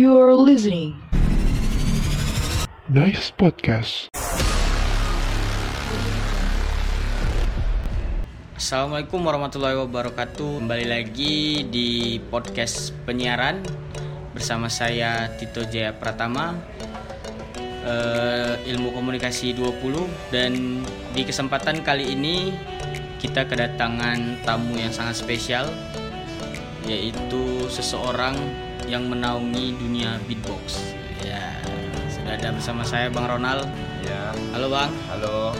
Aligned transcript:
You're 0.00 0.32
listening. 0.32 0.96
Nice 2.88 3.28
podcast. 3.36 4.08
Assalamualaikum 8.56 9.20
warahmatullahi 9.20 9.76
wabarakatuh. 9.76 10.64
Kembali 10.64 10.88
lagi 10.88 11.68
di 11.68 12.16
podcast 12.16 12.96
penyiaran 13.04 13.60
bersama 14.32 14.72
saya 14.72 15.36
Tito 15.36 15.68
Jaya 15.68 15.92
Pratama. 15.92 16.56
eh, 17.84 18.56
ilmu 18.72 18.96
komunikasi 18.96 19.52
20 19.52 20.32
dan 20.32 20.80
di 21.12 21.28
kesempatan 21.28 21.84
kali 21.84 22.16
ini 22.16 22.56
kita 23.20 23.44
kedatangan 23.44 24.48
tamu 24.48 24.80
yang 24.80 24.96
sangat 24.96 25.20
spesial 25.20 25.68
yaitu 26.88 27.68
seseorang 27.68 28.36
yang 28.90 29.06
menaungi 29.06 29.78
dunia 29.78 30.18
beatbox. 30.26 30.82
Ya, 31.22 31.54
sudah 32.10 32.34
ada 32.34 32.50
bersama 32.50 32.82
saya 32.82 33.06
Bang 33.06 33.30
Ronald. 33.30 33.70
Ya, 34.02 34.34
Halo 34.50 34.66
Bang. 34.66 34.90
halo. 35.06 35.54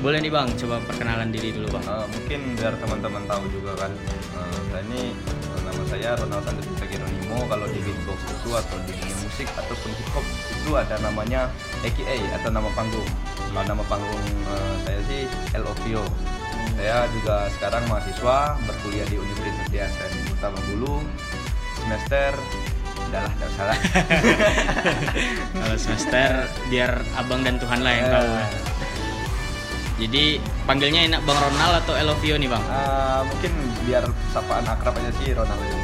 Boleh 0.00 0.20
nih 0.24 0.32
Bang, 0.32 0.48
coba 0.56 0.80
perkenalan 0.88 1.28
diri 1.28 1.52
dulu 1.52 1.76
Bang. 1.76 1.84
Eh, 1.84 2.06
mungkin 2.08 2.40
biar 2.56 2.72
teman-teman 2.80 3.24
tahu 3.28 3.44
juga 3.52 3.76
kan, 3.84 3.92
eh, 3.92 4.58
saya 4.72 4.80
ini 4.88 5.12
eh, 5.12 5.60
nama 5.60 5.82
saya 5.84 6.16
Ronald 6.16 6.44
Santos 6.48 6.64
Bisa 6.72 6.84
Geronimo. 6.88 7.44
Kalau 7.44 7.66
di 7.68 7.78
beatbox 7.84 8.18
itu 8.32 8.48
atau 8.56 8.76
di 8.88 8.92
dunia 8.96 9.16
musik 9.20 9.48
ataupun 9.52 9.90
hip 9.92 10.08
hop 10.16 10.24
itu 10.56 10.70
ada 10.72 10.96
namanya 11.04 11.52
AKA 11.84 12.16
atau 12.40 12.48
nama 12.48 12.68
panggung. 12.72 13.08
Kalau 13.36 13.64
nama 13.64 13.84
panggung 13.84 14.24
eh, 14.48 14.74
saya 14.88 15.00
sih 15.04 15.22
LOVO. 15.52 16.04
Saya 16.74 17.06
juga 17.12 17.46
sekarang 17.54 17.84
mahasiswa 17.86 18.56
berkuliah 18.66 19.06
di 19.06 19.16
Universitas 19.20 19.68
Yasen 19.70 20.10
Kota 20.32 20.48
Bengkulu 20.52 21.00
semester 21.84 22.32
udahlah 23.04 23.30
tidak 23.30 23.50
salah 23.54 23.78
Kalau 25.54 25.76
semester 25.76 26.28
biar 26.66 26.90
abang 27.14 27.40
dan 27.40 27.56
Tuhan 27.56 27.80
lah 27.80 27.92
yang 27.92 28.08
tahu. 28.10 28.26
Eh, 28.26 28.48
Jadi 29.94 30.24
panggilnya 30.64 31.06
enak 31.06 31.20
Bang 31.22 31.38
Ronald 31.38 31.86
atau 31.86 31.94
Elovio 31.94 32.34
nih 32.34 32.50
Bang? 32.50 32.64
eh, 32.64 33.20
mungkin 33.22 33.52
biar 33.84 34.02
sapaan 34.28 34.66
akrab 34.66 34.96
aja 34.96 35.12
sih 35.14 35.30
Ronald 35.30 35.60
ini. 35.60 35.82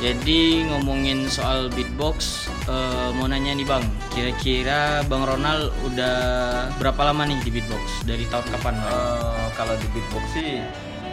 Jadi 0.00 0.64
ngomongin 0.64 1.28
soal 1.28 1.68
beatbox, 1.68 2.48
eh, 2.64 3.10
mau 3.12 3.28
nanya 3.28 3.52
nih 3.52 3.66
Bang, 3.66 3.84
kira-kira 4.08 5.04
Bang 5.04 5.28
Ronald 5.28 5.74
udah 5.84 6.16
berapa 6.78 7.04
lama 7.04 7.26
nih 7.26 7.36
di 7.42 7.50
beatbox? 7.52 8.06
Dari 8.06 8.24
tahun 8.30 8.46
kapan 8.48 8.74
Bang? 8.78 8.94
Eh, 8.94 9.48
kalau 9.52 9.74
di 9.76 9.86
beatbox 9.90 10.24
sih 10.32 10.62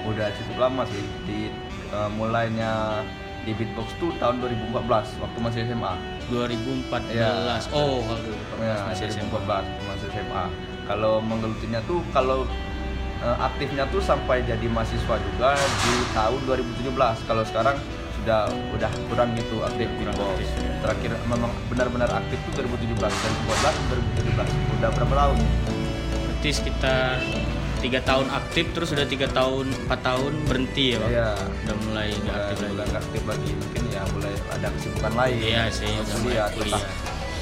udah 0.06 0.32
cukup 0.32 0.58
lama 0.62 0.88
sih 0.88 1.04
di 1.26 1.52
eh, 1.92 2.10
mulainya 2.16 3.04
di 3.48 3.56
beatbox 3.56 3.96
tuh 3.96 4.12
tahun 4.20 4.44
2014 4.44 5.24
waktu 5.24 5.38
masih 5.40 5.60
SMA 5.72 5.94
2014. 6.28 7.16
Ya. 7.16 7.32
Oh, 7.72 8.04
ya 8.60 8.76
masih 8.92 9.08
SMA. 9.08 9.32
2014 9.32 9.88
masih 9.88 10.08
SMA 10.12 10.46
kalau 10.88 11.24
menggelutinya 11.24 11.80
tuh 11.88 12.04
kalau 12.12 12.44
eh, 13.24 13.38
aktifnya 13.40 13.88
tuh 13.88 14.04
sampai 14.04 14.44
jadi 14.44 14.68
mahasiswa 14.68 15.16
juga 15.16 15.56
di 15.56 15.94
tahun 16.12 16.42
2017 16.44 17.28
kalau 17.28 17.44
sekarang 17.48 17.78
sudah 18.18 18.52
udah 18.76 18.92
kurang 19.08 19.32
gitu 19.40 19.64
aktif 19.64 19.88
Kurang 19.96 20.16
beatbox 20.20 20.36
aktif, 20.44 20.60
ya. 20.60 20.72
terakhir 20.84 21.12
memang 21.32 21.52
benar-benar 21.72 22.12
aktif 22.12 22.36
tuh 22.52 22.60
2017 22.60 23.00
2014 23.00 24.36
2017 24.36 24.76
udah 24.84 24.90
berapa 24.92 25.14
tahun 25.16 25.38
Berarti 26.28 26.50
sekitar 26.52 27.24
tiga 27.78 28.00
tahun 28.02 28.28
aktif, 28.30 28.66
terus 28.72 28.90
udah 28.92 29.06
tiga 29.06 29.28
tahun, 29.30 29.66
empat 29.86 30.00
tahun 30.02 30.34
berhenti 30.46 30.94
ya 30.94 30.98
Bang? 30.98 31.12
Iya. 31.12 31.30
Udah 31.64 31.76
mulai 31.84 32.08
nggak 32.14 32.36
aktif 32.36 32.58
mulai 32.58 32.68
lagi. 32.74 32.88
nggak 32.88 33.02
aktif 33.02 33.24
lagi 33.24 33.50
mungkin 33.54 33.82
ya 33.88 34.02
mulai 34.12 34.34
ada 34.48 34.68
kesibukan 34.74 35.14
lain 35.14 35.38
Iya 35.40 35.64
sih, 35.70 35.92
udah 35.94 36.06
kuliah 36.06 36.22
mulai 36.22 36.38
atau 36.44 36.58
kuliah. 36.58 36.84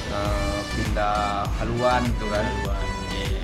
eh, 0.06 0.58
pindah 0.70 1.18
haluan 1.56 2.00
gitu 2.06 2.26
kan 2.28 2.44
Iya. 3.10 3.40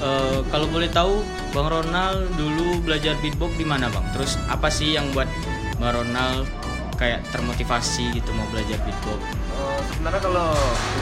Eh, 0.00 0.38
kalau 0.48 0.66
boleh 0.66 0.90
tahu, 0.90 1.14
Bang 1.50 1.68
Ronald 1.68 2.20
dulu 2.34 2.82
belajar 2.82 3.14
beatbox 3.18 3.54
di 3.54 3.62
mana, 3.62 3.86
Bang? 3.86 4.04
Terus 4.10 4.34
apa 4.46 4.66
sih 4.66 4.92
yang 4.92 5.08
buat 5.10 5.30
Bang 5.76 5.94
Ronald 5.94 6.50
kayak 6.94 7.26
termotivasi 7.30 8.10
gitu 8.12 8.30
mau 8.32 8.46
belajar 8.48 8.78
beatbox? 8.80 9.20
Eh, 9.54 9.78
sebenarnya 9.88 10.20
kalau 10.20 10.50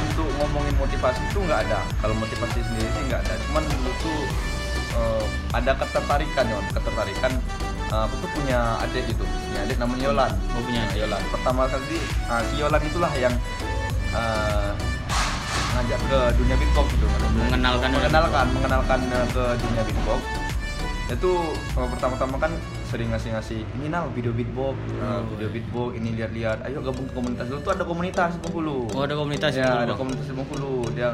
untuk 0.02 0.28
ngomongin 0.36 0.76
motivasi 0.76 1.20
itu 1.24 1.40
nggak 1.40 1.64
ada 1.64 1.80
kalau 1.98 2.12
motivasi 2.14 2.60
sendiri 2.60 2.88
sih 2.90 3.02
nggak 3.06 3.20
ada 3.22 3.34
cuman 3.42 3.64
dulu 3.64 3.90
tuh 3.98 4.20
eh, 4.92 5.24
ada 5.52 5.72
ketertarikan 5.76 6.44
ya 6.48 6.58
ketertarikan 6.72 7.32
Eh, 7.92 8.02
aku 8.08 8.24
tuh 8.24 8.30
punya 8.32 8.80
adik 8.80 9.04
gitu. 9.04 9.20
Punya 9.20 9.68
adik 9.68 9.76
namanya 9.76 10.02
Yolan. 10.08 10.32
Oh, 10.56 10.64
punya 10.64 10.80
adik. 10.88 11.04
Yolan. 11.04 11.22
Pertama 11.28 11.68
kali 11.68 12.00
ah, 12.24 12.40
si 12.40 12.54
Yolan 12.56 12.80
itulah 12.80 13.12
yang 13.20 13.34
eh, 14.16 14.70
ngajak 15.76 16.00
ke 16.08 16.18
dunia 16.40 16.56
beatbox 16.56 16.86
gitu. 16.96 17.06
Mengenalkan 17.36 17.88
dunia 17.92 18.08
mengenalkan 18.08 18.46
mengenalkan 18.56 19.00
ke 19.28 19.44
dunia 19.60 19.82
beatbox. 19.84 20.20
Itu 21.12 21.32
eh, 21.52 21.88
pertama-tama 21.92 22.40
kan 22.40 22.52
sering 22.88 23.12
ngasih-ngasih 23.12 23.60
ini 23.60 23.88
nal 23.92 24.08
video 24.16 24.32
beatbox 24.32 24.76
Oh, 25.00 25.20
video 25.36 25.52
beatbox 25.52 25.92
ini 26.00 26.16
lihat-lihat. 26.16 26.64
Ayo 26.64 26.80
gabung 26.80 27.04
ke 27.04 27.12
komunitas. 27.12 27.44
Dulu 27.52 27.60
tuh 27.60 27.72
ada 27.76 27.84
komunitas 27.84 28.40
Bengkulu 28.40 28.88
Oh, 28.96 29.04
ada 29.04 29.16
komunitas 29.20 29.52
ya 29.52 29.84
ada 29.84 29.92
komunitas 29.92 30.32
Bengkulu 30.32 30.88
dia 30.96 31.12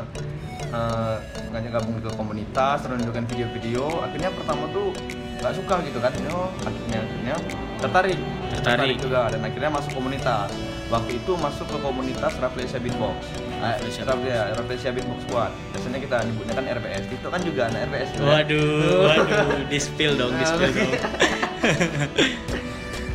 eh, 0.68 1.16
ngajak 1.52 1.70
gabung 1.80 1.96
ke 2.00 2.10
komunitas 2.14 2.76
terus 2.84 2.96
nunjukin 3.00 3.26
video-video. 3.28 3.84
Akhirnya 4.04 4.30
pertama 4.32 4.68
tuh 4.72 4.92
nggak 5.38 5.54
suka 5.54 5.74
gitu 5.86 5.98
kan. 6.02 6.12
Oh, 6.34 6.50
akhirnya 6.66 6.98
akhirnya 7.04 7.34
tertarik. 7.78 8.18
Tertarik. 8.58 8.96
juga. 8.98 9.30
Dan 9.30 9.40
akhirnya 9.46 9.70
masuk 9.70 9.92
komunitas. 9.94 10.50
Waktu 10.88 11.20
itu 11.20 11.32
masuk 11.36 11.68
ke 11.68 11.78
komunitas 11.84 12.32
Rafflesia 12.40 12.80
Beatbox. 12.80 13.16
Eh, 13.60 13.76
Rafflesia 13.76 14.02
Rafflesia, 14.08 14.42
Rafflesia 14.56 14.90
Beatbox 14.96 15.20
Squad. 15.28 15.52
Biasanya 15.76 15.98
kita 16.00 16.16
nyebutnya 16.24 16.54
kan 16.56 16.64
RBS 16.64 17.04
itu 17.12 17.28
kan 17.28 17.40
juga 17.44 17.62
anak 17.68 17.80
RBS 17.92 18.10
juga. 18.16 18.24
Waduh, 18.24 18.98
waduh, 19.12 19.62
di 19.68 19.78
spill 19.78 20.12
dong, 20.16 20.32
di 20.32 20.44
spill 20.48 20.72
dong. 20.72 20.92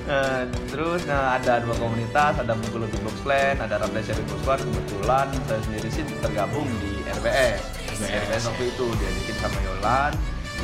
Nah, 0.05 0.45
terus 0.71 1.01
nah 1.09 1.41
ada 1.41 1.65
dua 1.65 1.75
komunitas, 1.81 2.37
ada 2.37 2.53
Bengkulu 2.53 2.85
Beatbox 2.93 3.17
Clan, 3.25 3.57
ada 3.57 3.81
Rafflesia 3.81 4.13
Beatbox 4.13 4.39
Squad. 4.45 4.59
Kebetulan 4.61 5.27
saya 5.49 5.59
sendiri 5.65 5.89
sih 5.89 6.03
tergabung 6.21 6.69
di 6.77 6.92
RBS. 7.19 7.59
RBS. 7.99 8.41
Waktu 8.49 8.63
itu 8.69 8.85
diajakin 8.97 9.37
sama 9.41 9.59
Yolan. 9.65 10.13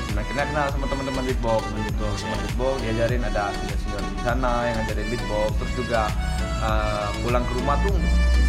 Nah, 0.10 0.22
akhirnya 0.26 0.46
kenal 0.50 0.68
sama 0.74 0.86
teman-teman 0.90 1.22
beatbox, 1.22 1.62
ya. 1.70 2.10
sama 2.18 2.36
beatbox 2.42 2.76
diajarin 2.82 3.22
ada 3.22 3.54
senior 3.78 4.02
di 4.02 4.18
sana 4.26 4.54
yang 4.66 4.76
ngajarin 4.82 5.08
beatbox. 5.14 5.50
Terus 5.62 5.74
juga 5.78 6.02
eh, 6.42 7.08
pulang 7.22 7.44
ke 7.46 7.54
rumah 7.62 7.78
tuh 7.86 7.96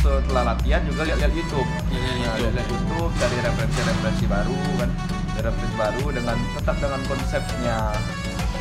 setelah 0.00 0.56
latihan 0.56 0.80
juga 0.88 1.04
lihat-lihat 1.04 1.32
YouTube. 1.36 1.68
Nah, 1.68 1.92
YouTube. 1.92 2.40
lihat-lihat 2.40 2.68
YouTube 2.72 3.12
dari 3.20 3.36
referensi-referensi 3.44 4.24
baru 4.24 4.58
kan, 4.80 4.90
referensi 5.36 5.76
baru 5.76 6.04
dengan 6.16 6.36
tetap 6.56 6.76
dengan 6.80 7.00
konsepnya 7.04 7.78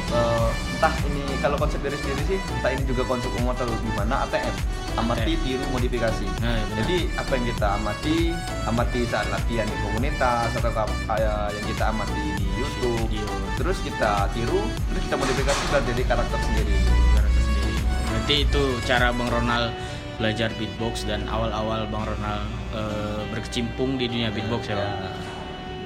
Eh, 0.10 0.50
entah 0.80 0.96
ini 1.04 1.20
kalau 1.44 1.60
konsep 1.60 1.84
dari 1.84 2.00
sendiri 2.00 2.24
sih 2.24 2.40
entah 2.40 2.72
ini 2.72 2.88
juga 2.88 3.04
konsep 3.04 3.28
umum 3.36 3.52
atau 3.52 3.68
gimana 3.84 4.24
ATM 4.24 4.56
amati 4.96 5.36
tiru 5.44 5.66
modifikasi 5.70 6.24
Nah, 6.40 6.56
iya 6.56 6.64
benar. 6.64 6.78
jadi 6.80 6.98
apa 7.20 7.32
yang 7.36 7.46
kita 7.52 7.68
amati 7.76 8.18
amati 8.64 9.00
saat 9.04 9.28
latihan 9.28 9.68
di 9.68 9.76
komunitas 9.84 10.50
atau 10.56 10.72
kayak 11.04 11.52
yang 11.52 11.66
kita 11.68 11.84
amati 11.84 12.24
di 12.40 12.48
YouTube 12.56 12.96
Video. 13.12 13.28
terus 13.60 13.78
kita 13.84 14.32
tiru 14.32 14.60
terus 14.88 15.04
kita 15.04 15.16
modifikasi 15.16 15.64
dan 15.68 15.84
jadi 15.84 16.02
karakter 16.08 16.40
sendiri 16.40 16.76
Karakter 17.12 17.42
sendiri. 17.44 17.74
Berarti 18.08 18.36
itu 18.48 18.64
cara 18.88 19.08
Bang 19.12 19.28
Ronald 19.28 19.76
belajar 20.16 20.48
beatbox 20.56 21.04
dan 21.04 21.28
awal-awal 21.28 21.92
Bang 21.92 22.08
Ronald 22.08 22.44
eh, 22.72 23.22
berkecimpung 23.32 23.96
di 23.96 24.08
dunia 24.08 24.32
beatbox 24.32 24.68
ya, 24.68 24.80
Bang? 24.80 24.96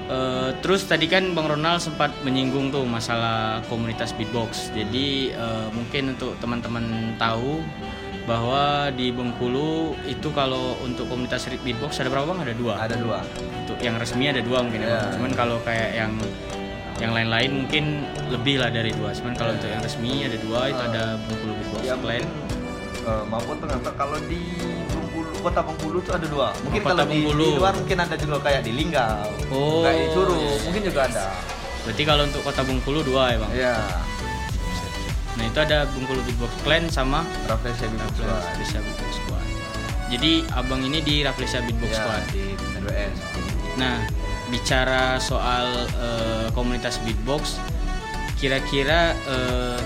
Eh, 0.03 0.51
terus 0.59 0.83
tadi 0.83 1.07
kan 1.07 1.31
Bang 1.31 1.47
Ronald 1.47 1.79
sempat 1.79 2.11
menyinggung 2.27 2.75
tuh 2.75 2.83
masalah 2.83 3.63
komunitas 3.71 4.11
beatbox. 4.11 4.67
Jadi 4.75 5.31
eh, 5.31 5.67
mungkin 5.71 6.19
untuk 6.19 6.35
teman-teman 6.43 7.15
tahu 7.15 7.63
bahwa 8.27 8.87
di 8.95 9.11
Bengkulu 9.11 9.95
itu 10.07 10.31
kalau 10.31 10.75
untuk 10.83 11.07
komunitas 11.07 11.47
beatbox 11.63 12.03
ada 12.03 12.11
berapa 12.11 12.35
bang? 12.35 12.39
Ada 12.47 12.53
dua. 12.55 12.73
ada 12.79 12.95
dua 12.95 13.19
Untuk 13.63 13.79
yang 13.83 13.95
resmi 13.99 14.27
ada 14.27 14.43
dua 14.43 14.59
mungkin 14.63 14.83
ya. 14.83 14.87
Bang. 14.91 14.99
Ya. 14.99 15.13
Cuman 15.15 15.31
kalau 15.35 15.57
kayak 15.63 15.91
yang 15.95 16.11
yang 17.01 17.11
lain-lain 17.15 17.63
mungkin 17.63 18.03
lebih 18.27 18.59
lah 18.59 18.71
dari 18.71 18.91
dua. 18.91 19.15
Cuman 19.15 19.39
kalau 19.39 19.55
untuk 19.55 19.71
yang 19.71 19.81
resmi 19.83 20.23
ada 20.27 20.35
dua 20.43 20.67
itu 20.67 20.81
Ah. 20.83 20.89
ada 20.91 21.03
Bengkulu 21.31 21.51
Beatbox 21.63 21.81
ya 21.87 21.95
Clan. 21.95 22.23
mungkin 22.23 22.23
eh, 23.07 23.23
maupun 23.31 23.55
ternyata 23.59 23.89
kalau 23.95 24.19
di 24.27 24.39
kota 25.43 25.59
Bengkulu 25.61 25.99
tuh 26.01 26.13
ada 26.15 26.25
dua 26.25 26.47
mungkin 26.63 26.79
Kota 26.79 26.89
kalau 26.95 27.03
di, 27.03 27.11
Bengkulu. 27.19 27.43
di 27.43 27.57
luar 27.59 27.73
mungkin 27.75 27.97
ada 27.99 28.15
juga 28.15 28.37
kayak 28.39 28.61
di 28.63 28.71
Linggau 28.71 29.27
Oh, 29.51 29.83
kayak 29.83 29.99
di 29.99 30.07
iya, 30.07 30.23
iya. 30.33 30.55
mungkin 30.63 30.81
juga 30.87 31.01
ada 31.05 31.25
Berarti 31.83 32.03
kalau 32.07 32.23
untuk 32.23 32.41
kota 32.41 32.61
Bengkulu 32.63 32.99
dua 33.03 33.23
ya 33.29 33.37
bang. 33.37 33.51
ya 33.53 33.75
Nah 35.33 35.43
itu 35.43 35.59
ada 35.59 35.83
Bengkulu 35.91 36.21
Beatbox 36.23 36.51
Clan 36.63 36.83
sama 36.87 37.27
Rafflesia 37.45 37.89
Beatbox 37.89 38.13
Squad. 38.15 38.31
Rafflesia 38.31 38.79
Beatbox 38.79 39.11
Squad. 39.17 39.45
Jadi 40.07 40.31
abang 40.53 40.79
ini 40.79 40.99
di 41.01 41.15
Rafflesia 41.21 41.59
Beatbox 41.59 41.91
ya, 41.91 41.97
Squad. 41.99 42.23
di 42.31 42.43
RWS 42.79 43.17
Nah 43.75 43.97
bicara 44.47 45.17
soal 45.17 45.65
eh, 45.97 46.47
komunitas 46.53 47.01
beatbox, 47.01 47.57
kira-kira 48.37 49.17
eh, 49.25 49.79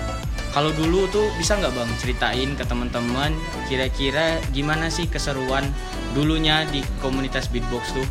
kalau 0.52 0.72
dulu 0.72 1.04
tuh 1.12 1.28
bisa 1.36 1.56
nggak 1.60 1.72
bang 1.76 1.90
ceritain 2.00 2.50
ke 2.56 2.64
teman-teman 2.64 3.32
kira-kira 3.68 4.40
gimana 4.52 4.88
sih 4.88 5.04
keseruan 5.06 5.64
dulunya 6.16 6.64
di 6.72 6.80
komunitas 7.04 7.52
beatbox 7.52 7.92
tuh 7.92 8.06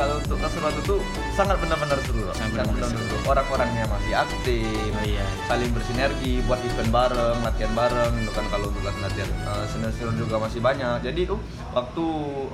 kalau 0.00 0.16
untuk 0.16 0.38
keseruan 0.40 0.72
itu 0.80 0.96
sangat 1.36 1.56
benar-benar 1.60 1.98
seru 2.00 2.24
loh. 2.24 2.32
Sangat 2.32 2.64
benar-benar 2.72 2.88
seru. 2.88 3.16
orang-orangnya 3.28 3.84
masih 3.84 4.12
aktif 4.16 4.88
Oh, 4.96 5.04
iya. 5.04 5.24
saling 5.44 5.70
bersinergi 5.76 6.40
buat 6.48 6.56
event 6.64 6.88
bareng 6.88 7.38
latihan 7.44 7.72
bareng 7.76 8.12
itu 8.16 8.32
kan. 8.32 8.44
Kalau 8.48 8.72
untuk 8.72 8.80
latihan 8.80 9.30
uh, 9.44 9.64
senior 9.68 10.16
juga 10.16 10.40
masih 10.40 10.64
banyak. 10.64 11.04
Jadi 11.04 11.28
tuh 11.28 11.36
waktu 11.76 12.06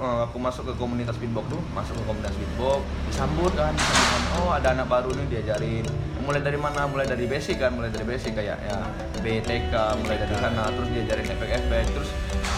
eh, 0.02 0.20
aku 0.26 0.36
masuk 0.42 0.64
ke 0.68 0.74
komunitas 0.76 1.16
beatbox 1.16 1.46
tuh 1.48 1.62
masuk 1.72 1.94
ke 1.96 2.04
komunitas 2.04 2.34
beatbox 2.36 2.80
disambut 3.08 3.52
kan 3.56 3.72
disambut, 3.72 4.22
oh 4.42 4.50
ada 4.52 4.68
anak 4.74 4.86
baru 4.90 5.14
nih 5.14 5.26
diajarin. 5.38 5.84
Mulai 6.26 6.42
dari 6.42 6.58
mana? 6.58 6.90
Mulai 6.90 7.06
dari 7.06 7.24
basic 7.30 7.62
kan 7.62 7.70
mulai 7.72 7.94
dari 7.94 8.04
basic 8.04 8.34
kayak 8.34 8.58
ya 8.58 8.78
BTK 9.22 9.72
mulai 10.02 10.16
dari 10.18 10.34
sana 10.36 10.68
terus 10.74 10.88
diajarin 10.90 11.26
efek-efek 11.30 11.84
terus 11.94 12.10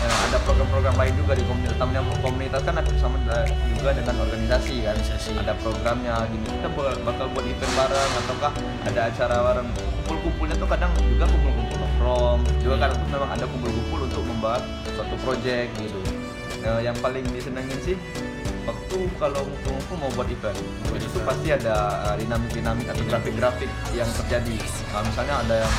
eh, 0.05 0.19
ada 0.31 0.39
program-program 0.47 0.95
lain 0.95 1.15
juga 1.19 1.33
di 1.35 1.45
komunitas 1.47 1.77
komunitas 2.23 2.61
kan 2.65 2.75
ada 2.79 2.91
sama 2.99 3.19
juga 3.75 3.91
dengan 3.95 4.15
organisasi 4.25 4.75
kan. 4.85 4.95
Organisasi. 4.97 5.31
ada 5.39 5.53
programnya 5.63 6.15
gini 6.29 6.47
kita 6.49 6.69
bak- 6.73 7.01
bakal 7.07 7.27
buat 7.33 7.45
event 7.47 7.73
bareng 7.77 8.13
ataukah 8.25 8.53
ada 8.87 9.01
acara 9.11 9.37
bareng. 9.53 9.69
Kumpul-kumpulnya 10.09 10.57
tuh 10.57 10.69
kadang 10.69 10.93
juga 11.05 11.25
kumpul-kumpul 11.29 11.77
nongkrong 11.79 12.39
juga 12.65 12.75
Hmm. 12.75 12.83
kadang 12.83 12.99
tuh 12.99 13.09
memang 13.13 13.31
ada 13.37 13.45
kumpul-kumpul 13.45 13.99
untuk 14.09 14.23
membahas 14.25 14.63
suatu 14.97 15.15
project 15.23 15.69
gitu. 15.79 16.01
Eh, 16.59 16.81
yang 16.83 16.97
paling 16.99 17.23
disenengin 17.31 17.79
sih 17.85 17.97
waktu 18.67 18.99
kalau 19.17 19.41
ngumpul-ngumpul 19.47 19.97
mau 19.97 20.11
buat 20.13 20.29
event 20.29 20.59
Buat 20.91 21.01
itu 21.05 21.19
pasti 21.25 21.49
ada 21.53 21.77
uh, 22.05 22.17
dinamik-dinamik 22.17 22.85
atau 22.89 23.05
grafik-grafik 23.09 23.71
yang 23.97 24.09
terjadi. 24.13 24.57
Nah, 24.93 25.01
misalnya 25.05 25.35
ada 25.45 25.55
yang 25.65 25.75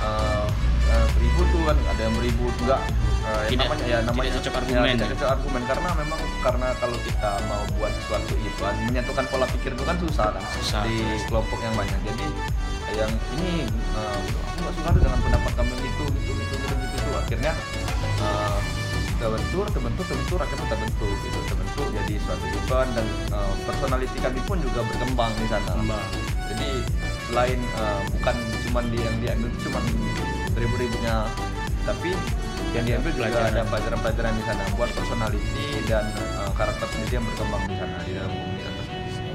uh, 0.00 0.46
uh, 0.92 1.06
beribu 1.16 1.40
tuh 1.50 1.62
kan 1.66 1.76
ada 1.90 2.00
yang 2.04 2.14
beribu 2.14 2.44
enggak 2.62 2.80
uh, 3.24 3.44
Tidak- 3.48 3.64
namanya 3.66 3.84
ya 3.88 3.98
namanya 4.04 4.30
tidak 4.30 4.36
cocok 4.38 4.52
ya, 4.52 4.58
argumen 4.60 4.94
tidak 4.94 5.08
ya. 5.08 5.12
cocok 5.16 5.28
argumen 5.28 5.62
karena 5.66 5.88
memang 5.96 6.20
karena 6.44 6.68
kalau 6.78 6.98
kita 7.02 7.30
mau 7.48 7.62
buat 7.80 7.92
suatu 8.06 8.34
event 8.36 8.76
menyatukan 8.88 9.24
pola 9.32 9.46
pikir 9.50 9.70
itu 9.72 9.84
kan 9.84 9.96
susah 9.98 10.28
kan 10.36 10.42
Susah. 10.60 10.82
di 10.84 10.96
kelompok 11.26 11.58
yang 11.64 11.74
banyak 11.74 11.98
jadi 12.04 12.26
yang 12.92 13.12
ini 13.40 13.64
uh, 13.96 14.18
aku 14.52 14.58
nggak 14.68 14.74
suka 14.76 14.88
tuh 14.92 15.00
dengan 15.00 15.20
pendapat 15.24 15.52
kamu 15.56 15.70
yang 15.72 15.86
itu 15.88 16.04
gitu 16.12 16.30
gitu 16.36 16.54
gitu 16.60 16.74
gitu, 16.76 16.96
gitu. 17.00 17.10
akhirnya 17.16 17.52
uh, 18.20 18.58
terbentur 19.22 19.64
terbentur 19.70 20.04
terbentur 20.04 20.38
akhirnya 20.42 20.66
terbentuk 20.66 21.14
gitu 21.22 21.38
terbentuk 21.46 21.86
jadi 21.94 22.14
suatu 22.26 22.46
event 22.50 22.90
dan 22.98 23.06
uh, 23.30 23.54
personality 23.64 24.18
kami 24.18 24.40
pun 24.44 24.58
juga 24.60 24.80
berkembang 24.82 25.32
di 25.38 25.46
sana 25.46 25.72
Kembang. 25.72 26.08
jadi 26.52 26.68
selain 27.32 27.56
uh, 27.74 28.00
bukan 28.12 28.36
cuman 28.62 28.84
di 28.92 28.98
yang 29.00 29.16
diambil 29.18 29.48
itu 29.48 29.58
cuman 29.66 29.82
ribu-ribunya 30.52 31.16
tapi 31.82 32.12
yang 32.72 32.84
diambil 32.86 33.10
juga 33.10 33.26
Pelajaran. 33.26 33.50
ada 33.50 33.62
pelajaran-pelajaran 33.66 34.32
di 34.32 34.44
sana 34.44 34.62
buat 34.76 34.90
personality 34.92 35.66
dan 35.84 36.04
uh, 36.36 36.52
karakter 36.52 36.86
sendiri 36.86 37.12
yang 37.16 37.26
berkembang 37.26 37.62
di 37.64 37.74
sana 37.74 37.96
di 38.02 38.12
dalam 38.12 38.30
komunitas 38.30 38.70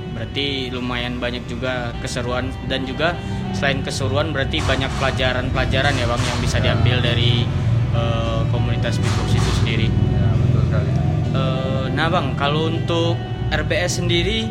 berarti 0.07 0.47
lumayan 0.69 1.13
banyak 1.17 1.45
juga 1.45 1.73
keseruan 1.99 2.49
dan 2.65 2.85
juga 2.85 3.13
selain 3.51 3.81
keseruan 3.81 4.29
berarti 4.29 4.61
banyak 4.61 4.89
pelajaran-pelajaran 4.97 5.93
ya 5.93 6.05
bang 6.05 6.21
yang 6.23 6.39
bisa 6.39 6.57
Ya. 6.57 6.63
diambil 6.63 6.97
dari 7.01 7.45
eh, 7.91 8.41
komunitas 8.49 8.97
beatbox 8.97 9.29
itu 9.31 9.51
sendiri 9.55 9.87
Ya 9.89 10.25
betul 10.33 10.61
sekali. 10.65 10.89
Eh, 11.29 11.85
nah 11.93 12.09
bang, 12.09 12.33
kalau 12.33 12.65
untuk 12.65 13.13
RBS 13.49 14.01
sendiri 14.01 14.49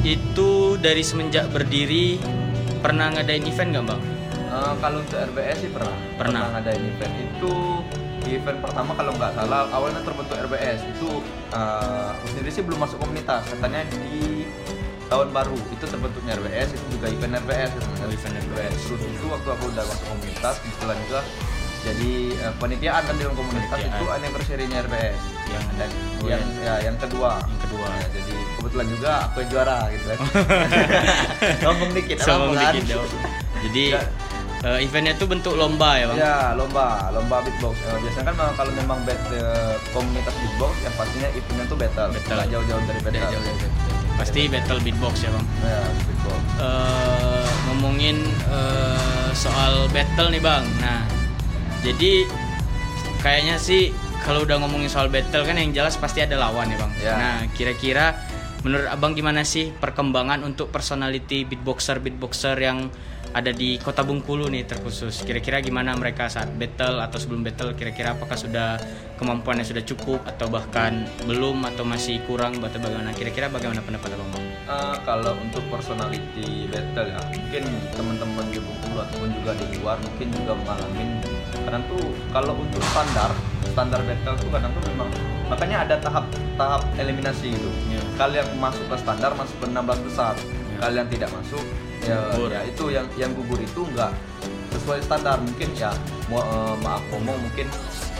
itu 0.00 0.50
dari 0.78 1.02
semenjak 1.02 1.50
berdiri 1.50 2.16
pernah 2.78 3.06
ngadain 3.14 3.44
event 3.44 3.68
nggak 3.74 3.84
bang? 3.90 4.02
Uh, 4.48 4.74
kalau 4.80 4.98
untuk 5.04 5.18
RBS 5.20 5.56
sih 5.60 5.70
pernah 5.70 5.96
Pernah. 6.16 6.44
ngadain 6.56 6.80
event 6.80 7.14
itu 7.20 7.52
event 8.28 8.58
pertama 8.60 8.92
kalau 8.96 9.12
nggak 9.16 9.32
salah 9.36 9.68
awalnya 9.72 10.00
terbentuk 10.04 10.36
RBS 10.36 10.80
itu 10.88 11.20
uh, 11.52 12.12
aku 12.16 12.24
sendiri 12.32 12.50
sih 12.52 12.62
belum 12.64 12.80
masuk 12.80 13.00
komunitas 13.00 13.44
katanya 13.48 13.84
di 13.92 14.44
tahun 15.08 15.32
baru 15.32 15.56
itu 15.72 15.84
terbentuknya 15.88 16.36
RBS 16.36 16.76
itu 16.76 16.86
juga 16.96 17.06
event 17.08 17.34
RBS. 17.44 17.70
Oh, 17.80 18.08
event 18.08 18.34
RBS. 18.52 18.76
terus 18.88 19.02
itu 19.04 19.26
waktu 19.28 19.48
aku 19.48 19.64
udah 19.72 19.84
masuk 19.84 20.06
komunitas 20.12 20.54
kebetulan 20.60 20.96
juga 21.08 21.20
jadi 21.88 22.12
uh, 22.40 22.52
penelitian 22.56 23.00
kan 23.00 23.14
di 23.14 23.22
dalam 23.22 23.34
komunitas 23.34 23.80
itu 23.80 24.04
anniversary-nya 24.06 24.78
RBS 24.82 25.20
Yang 25.48 25.64
dan 25.74 25.90
oh, 25.90 26.26
yang 26.26 26.38
yang- 26.38 26.60
ya 26.60 26.74
yang 26.84 26.96
kedua 26.96 27.30
yang 27.40 27.60
kedua. 27.62 27.86
Ya, 27.90 28.06
jadi 28.12 28.34
kebetulan 28.54 28.86
juga 28.88 29.10
aku 29.24 29.36
yang 29.38 29.50
juara 29.50 29.78
gitu 29.88 30.04
kan 30.06 30.18
ngomong 31.64 31.90
dikit 31.92 32.16
Sombong 32.18 32.52
apa, 32.52 32.60
kan? 32.60 32.72
dikit 32.74 32.84
dong. 32.90 33.08
Jadi 33.58 33.82
Ya. 33.90 34.02
eh, 34.60 34.78
eventnya 34.82 35.14
tuh 35.14 35.26
bentuk 35.26 35.54
lomba 35.54 35.90
ya 35.94 36.04
bang? 36.06 36.16
Ya 36.18 36.36
lomba, 36.52 36.86
lomba 37.10 37.36
beatbox. 37.40 37.74
Eh, 37.80 37.98
biasanya 38.00 38.24
kan 38.28 38.54
kalau 38.54 38.72
memang 38.72 38.98
bet, 39.02 39.18
eh, 39.30 39.74
komunitas 39.90 40.34
beatbox, 40.36 40.72
yang 40.80 40.94
pastinya 40.94 41.28
eventnya 41.30 41.64
tuh 41.64 41.76
battle. 41.76 42.10
Battle. 42.12 42.38
Jauh-jauh 42.48 42.82
dari 42.84 43.00
battle. 43.00 43.20
Nggak 43.20 43.32
jauh-jauh. 43.32 43.72
Pasti 44.18 44.40
battle 44.46 44.80
beatbox 44.80 45.14
ya 45.20 45.30
bang. 45.30 45.46
Ya 45.62 45.80
beatbox. 46.00 46.40
eh 46.58 47.46
ngomongin 47.64 48.16
eh, 48.48 49.28
soal 49.32 49.86
battle 49.88 50.28
nih 50.28 50.40
bang. 50.40 50.64
Nah, 50.78 51.00
jadi 51.82 52.26
kayaknya 53.22 53.56
sih 53.58 53.94
kalau 54.22 54.42
udah 54.42 54.58
ngomongin 54.62 54.90
soal 54.90 55.06
battle 55.08 55.46
kan 55.46 55.56
yang 55.56 55.70
jelas 55.70 55.94
pasti 55.94 56.22
ada 56.22 56.36
lawan 56.38 56.70
ya 56.70 56.78
bang. 56.78 56.92
Ya. 57.00 57.14
Nah, 57.14 57.36
kira-kira 57.54 58.18
menurut 58.66 58.90
abang 58.90 59.14
gimana 59.14 59.46
sih 59.46 59.70
perkembangan 59.70 60.42
untuk 60.42 60.74
personality 60.74 61.46
beatboxer 61.46 62.02
beatboxer 62.02 62.58
yang 62.58 62.90
ada 63.36 63.52
di 63.52 63.76
kota 63.76 64.00
Bengkulu 64.02 64.48
nih 64.48 64.64
terkhusus. 64.64 65.20
Kira-kira 65.20 65.60
gimana 65.60 65.92
mereka 65.94 66.32
saat 66.32 66.48
battle 66.56 66.98
atau 67.04 67.20
sebelum 67.20 67.44
battle? 67.44 67.76
Kira-kira 67.76 68.16
apakah 68.16 68.40
sudah 68.40 68.80
kemampuannya 69.20 69.68
sudah 69.68 69.84
cukup 69.84 70.24
atau 70.24 70.48
bahkan 70.48 71.04
belum 71.28 71.60
atau 71.68 71.84
masih 71.84 72.24
kurang? 72.24 72.56
Atau 72.64 72.80
bagaimana? 72.80 73.12
Kira-kira 73.12 73.52
bagaimana 73.52 73.84
pendapat 73.84 74.16
abang 74.16 74.30
bang? 74.32 74.44
Eh, 74.68 74.96
kalau 75.04 75.32
untuk 75.44 75.64
personality 75.68 76.72
battle 76.72 77.08
ya, 77.12 77.20
mungkin 77.28 77.64
teman-teman 77.92 78.44
di 78.48 78.58
Bengkulu 78.64 78.96
ataupun 78.96 79.28
juga 79.36 79.52
di 79.60 79.66
luar 79.76 79.96
mungkin 80.00 80.28
juga 80.32 80.52
mengalami 80.56 81.04
kadang 81.68 81.84
tuh 81.84 82.00
kalau 82.32 82.56
untuk 82.56 82.80
standar 82.80 83.30
standar 83.68 84.00
battle 84.08 84.36
tuh 84.40 84.48
kadang 84.48 84.72
tuh 84.72 84.82
memang 84.88 85.08
makanya 85.52 85.84
ada 85.84 85.96
tahap 86.00 86.24
tahap 86.56 86.82
eliminasi 86.96 87.52
gitu. 87.52 87.68
Ya. 87.92 88.00
Kalian 88.16 88.56
masuk 88.56 88.88
ke 88.88 88.96
standar 88.96 89.36
masuk 89.36 89.56
ke 89.60 89.66
16 89.68 90.08
besar. 90.08 90.34
Ya. 90.72 90.88
Kalian 90.88 91.06
tidak 91.12 91.30
masuk 91.36 91.64
ya, 92.08 92.16
Gugur. 92.32 92.48
ya 92.48 92.60
itu 92.64 92.84
yang 92.88 93.06
yang 93.20 93.30
gugur 93.36 93.60
itu 93.60 93.80
enggak 93.84 94.16
sesuai 94.72 95.04
standar 95.04 95.36
mungkin 95.44 95.68
ya 95.76 95.92
mo- 96.32 96.44
eh, 96.44 96.74
maaf 96.80 97.04
ngomong 97.12 97.36
mungkin 97.36 97.68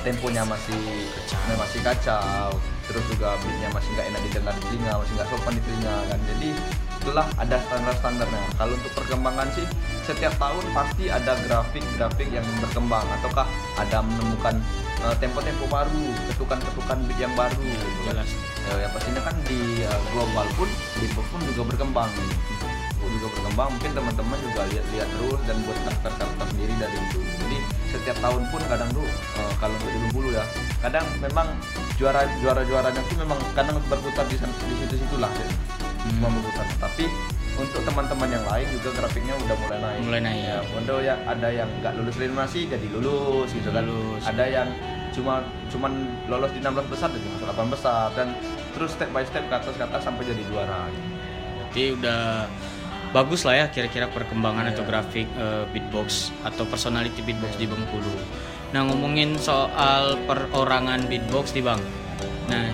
temponya 0.05 0.45
masih 0.45 1.09
masih 1.57 1.81
kacau 1.81 2.53
terus 2.89 3.05
juga 3.13 3.37
beatnya 3.45 3.69
masih 3.77 3.91
nggak 3.95 4.07
enak 4.11 4.21
didengar 4.25 4.55
di 4.57 4.63
telinga 4.73 4.93
masih 4.97 5.13
nggak 5.21 5.29
sopan 5.29 5.53
di 5.55 5.63
telinga 5.63 5.95
kan 6.09 6.19
jadi 6.25 6.49
itulah 6.99 7.27
ada 7.41 7.57
standar-standarnya 7.69 8.43
kalau 8.59 8.73
untuk 8.75 8.93
perkembangan 8.97 9.49
sih 9.55 9.67
setiap 10.05 10.35
tahun 10.41 10.65
pasti 10.73 11.05
ada 11.13 11.33
grafik-grafik 11.45 12.29
yang 12.33 12.45
berkembang 12.65 13.05
ataukah 13.21 13.49
ada 13.77 14.01
menemukan 14.01 14.57
eh, 15.05 15.15
tempo-tempo 15.21 15.65
baru 15.69 16.05
ketukan-ketukan 16.33 16.99
beat 17.09 17.21
yang 17.21 17.35
baru 17.37 17.61
gitu 17.61 17.87
kan. 18.09 18.17
Jelas. 18.19 18.31
ya, 18.69 18.73
yang 18.85 18.93
pastinya 18.93 19.23
kan 19.25 19.37
di 19.49 19.85
uh, 19.89 20.01
global 20.13 20.45
pun 20.61 20.69
beatbox 21.01 21.27
pun 21.33 21.41
juga 21.49 21.63
berkembang 21.73 22.11
juga 23.17 23.27
berkembang. 23.33 23.69
Mungkin 23.75 23.91
teman-teman 23.97 24.39
juga 24.45 24.63
lihat-lihat 24.69 25.09
terus 25.09 25.41
dan 25.49 25.57
buat 25.65 25.79
karakter-karakter 25.87 26.47
sendiri 26.53 26.75
dari 26.77 26.97
itu 27.09 27.21
jadi 27.49 27.59
setiap 27.89 28.17
tahun 28.21 28.43
pun 28.53 28.61
kadang 28.69 28.91
tuh 28.93 29.07
uh, 29.41 29.53
kalau 29.57 29.73
untuk 29.81 29.89
di 29.89 29.99
Bengkulu 30.05 30.29
ya 30.37 30.45
kadang 30.85 31.05
memang 31.25 31.49
juara 31.97 32.21
juara 32.45 32.63
juaranya 32.69 33.01
tuh 33.09 33.17
memang 33.17 33.39
kadang 33.57 33.81
berputar 33.89 34.29
di 34.29 34.37
sana- 34.37 34.53
di 34.69 34.75
situ-situ 34.85 35.17
lah 35.17 35.33
ya. 35.33 35.49
cuma 36.09 36.29
berputar. 36.33 36.65
Tapi 36.79 37.05
untuk 37.59 37.81
teman-teman 37.83 38.29
yang 38.31 38.45
lain 38.47 38.67
juga 38.71 38.89
grafiknya 39.03 39.35
udah 39.35 39.57
mulai 39.61 39.79
naik. 39.83 40.01
Mulai 40.07 40.21
naik, 40.25 40.41
ya 40.47 40.59
untuk 40.73 40.99
ya 41.03 41.15
ada 41.27 41.49
yang 41.51 41.69
nggak 41.83 41.93
lulus 42.01 42.17
eliminasi 42.17 42.61
jadi 42.71 42.87
lulus 42.93 43.49
gitu 43.51 43.69
kan. 43.75 43.83
Lulus. 43.85 44.23
ada 44.25 44.45
yang 44.47 44.69
cuma 45.13 45.43
cuman 45.69 45.93
lolos 46.31 46.55
di 46.55 46.61
16 46.63 46.87
besar 46.87 47.09
jadi 47.11 47.27
masuk 47.35 47.47
8 47.51 47.75
besar. 47.75 48.07
Dan 48.15 48.29
terus 48.73 48.95
step 48.95 49.11
by 49.11 49.25
step 49.27 49.45
ke 49.51 49.55
atas 49.59 49.75
ke 49.75 49.85
atas 49.85 50.01
sampai 50.01 50.23
jadi 50.25 50.43
juara. 50.49 50.87
Jadi 51.69 51.83
udah 51.99 52.47
bagus 53.11 53.45
lah 53.49 53.65
ya 53.65 53.67
kira-kira 53.73 54.07
perkembangan 54.13 54.69
Iya. 54.69 54.73
atau 54.77 54.85
grafik 54.85 55.27
eh, 55.37 55.65
beatbox 55.73 56.33
atau 56.45 56.69
personality 56.69 57.25
beatbox 57.25 57.57
di 57.57 57.65
Bengkulu. 57.65 58.13
Nah 58.77 58.85
ngomongin 58.85 59.37
soal 59.41 60.21
perorangan 60.29 61.09
beatbox 61.09 61.57
di 61.57 61.65
Bang. 61.65 61.81
Nah 62.53 62.69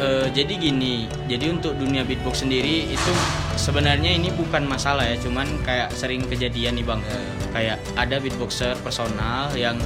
eh, 0.00 0.26
jadi 0.32 0.54
gini, 0.56 1.04
jadi 1.28 1.52
untuk 1.52 1.76
dunia 1.76 2.08
beatbox 2.08 2.40
sendiri 2.46 2.88
itu 2.88 3.12
sebenarnya 3.60 4.16
ini 4.16 4.32
bukan 4.32 4.64
masalah 4.64 5.04
ya, 5.04 5.20
cuman 5.20 5.44
kayak 5.60 5.92
sering 5.92 6.24
kejadian 6.24 6.80
nih 6.80 6.86
Bang. 6.88 7.04
Iya, 7.04 7.20
iya. 7.20 7.34
Kayak 7.50 7.76
ada 8.00 8.16
beatboxer 8.22 8.74
personal 8.80 9.52
yang 9.52 9.76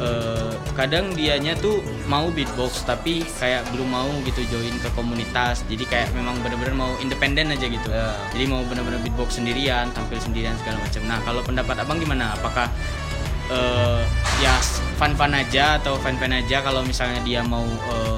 eh, 0.00 0.52
kadang 0.76 1.12
dianya 1.16 1.56
tuh 1.58 1.80
mau 2.06 2.28
beatbox 2.28 2.84
tapi 2.84 3.24
kayak 3.40 3.64
belum 3.72 3.88
mau 3.88 4.10
gitu 4.24 4.44
join 4.48 4.74
ke 4.80 4.88
komunitas. 4.92 5.64
Jadi 5.66 5.84
kayak 5.88 6.12
memang 6.12 6.36
bener-bener 6.44 6.74
mau 6.76 6.92
independen 7.00 7.52
aja 7.52 7.66
gitu. 7.66 7.88
Ya. 7.88 8.14
jadi 8.36 8.44
mau 8.50 8.62
bener-bener 8.68 9.00
beatbox 9.02 9.40
sendirian 9.40 9.90
tampil 9.96 10.20
sendirian 10.20 10.54
segala 10.60 10.80
macam. 10.84 11.02
Nah 11.08 11.18
kalau 11.24 11.40
pendapat 11.44 11.76
abang 11.80 11.98
gimana? 11.98 12.36
Apakah 12.36 12.68
eh, 13.50 14.02
ya 14.42 14.54
fun-fun 14.98 15.32
aja 15.32 15.78
atau 15.78 15.96
fan-fan 16.00 16.34
aja 16.34 16.60
kalau 16.64 16.82
misalnya 16.82 17.20
dia 17.22 17.40
mau 17.44 17.64
eh, 17.64 18.16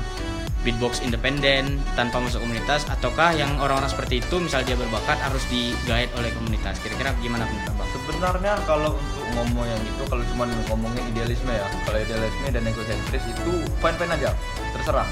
beatbox 0.68 1.00
independen 1.00 1.80
tanpa 1.96 2.20
masuk 2.20 2.44
komunitas 2.44 2.84
ataukah 2.92 3.32
yang 3.32 3.48
orang-orang 3.56 3.88
seperti 3.88 4.20
itu 4.20 4.36
misal 4.36 4.60
dia 4.60 4.76
berbakat 4.76 5.16
harus 5.16 5.40
di 5.48 5.72
guide 5.88 6.12
oleh 6.20 6.28
komunitas 6.36 6.76
kira-kira 6.84 7.16
gimana 7.24 7.48
pendapat 7.48 7.72
abang 7.72 7.88
Sebenarnya 7.88 8.52
kalau 8.68 8.92
untuk 8.92 9.26
ngomong 9.32 9.64
yang 9.64 9.80
itu 9.80 10.02
kalau 10.10 10.24
cuma 10.34 10.44
ngomongin 10.68 11.04
idealisme 11.08 11.48
ya, 11.48 11.64
kalau 11.88 11.98
idealisme 12.02 12.46
dan 12.52 12.62
egosentris 12.68 13.24
itu 13.24 13.52
fine-fine 13.80 14.12
aja, 14.12 14.30
terserah. 14.76 15.08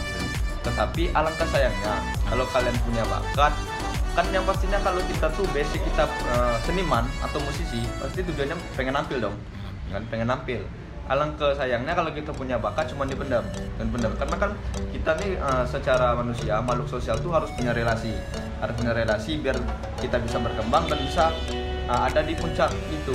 Tetapi 0.67 1.15
alangkah 1.15 1.47
sayangnya 1.49 2.03
kalau 2.27 2.45
kalian 2.51 2.77
punya 2.83 3.07
bakat, 3.07 3.55
kan 4.19 4.27
yang 4.35 4.43
pastinya 4.43 4.83
kalau 4.83 4.99
kita 5.07 5.31
tuh 5.39 5.47
basic 5.55 5.81
kita 5.87 6.05
eh, 6.09 6.57
seniman 6.67 7.07
atau 7.23 7.39
musisi, 7.41 7.81
pasti 8.03 8.27
tujuannya 8.27 8.57
pengen 8.75 8.95
nampil 8.99 9.19
dong, 9.31 9.37
kan 9.95 10.03
pengen 10.11 10.29
nampil. 10.29 10.61
Alangkah 11.07 11.55
sayangnya 11.55 11.95
kalau 11.95 12.11
kita 12.11 12.35
punya 12.35 12.59
bakat 12.59 12.91
cuma 12.91 13.07
dipendam 13.07 13.47
dan 13.79 13.87
pendam. 13.95 14.13
Karena 14.19 14.37
kan 14.43 14.51
kita 14.91 15.11
nih 15.23 15.39
eh, 15.39 15.65
secara 15.71 16.19
manusia 16.19 16.59
makhluk 16.59 16.91
sosial 16.91 17.15
tuh 17.23 17.31
harus 17.31 17.51
punya 17.55 17.71
relasi, 17.71 18.11
harus 18.59 18.75
punya 18.75 18.91
relasi 18.91 19.39
biar 19.39 19.55
kita 20.03 20.19
bisa 20.19 20.43
berkembang 20.43 20.91
dan 20.91 20.99
bisa 20.99 21.31
eh, 21.87 22.01
ada 22.11 22.27
di 22.27 22.35
puncak 22.35 22.75
itu. 22.91 23.15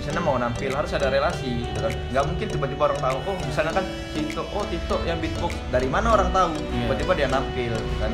Misalnya 0.00 0.22
mau 0.24 0.40
nampil 0.40 0.72
harus 0.72 0.88
ada 0.96 1.12
relasi 1.12 1.68
gitu 1.68 1.78
kan. 1.84 1.92
Nggak 1.92 2.24
mungkin 2.32 2.46
tiba-tiba 2.48 2.82
orang 2.88 3.00
tahu 3.04 3.16
oh 3.28 3.36
misalnya 3.44 3.72
kan 3.76 3.84
Tito 4.16 4.42
oh 4.48 4.64
Tito 4.72 4.96
yang 5.04 5.20
beatbox. 5.20 5.52
Dari 5.68 5.84
mana 5.84 6.16
orang 6.16 6.32
tahu? 6.32 6.56
Iya. 6.56 6.80
tiba-tiba 6.88 7.12
dia 7.12 7.28
nampil 7.28 7.72
kan. 8.00 8.12